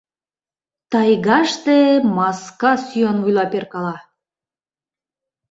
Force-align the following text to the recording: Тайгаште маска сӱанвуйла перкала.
Тайгаште 0.91 1.77
маска 2.15 2.73
сӱанвуйла 2.87 3.45
перкала. 3.51 3.95